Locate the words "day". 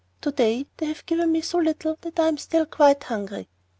0.31-0.65